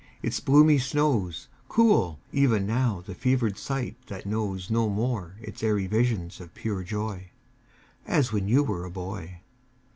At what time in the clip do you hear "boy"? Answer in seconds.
8.89-9.41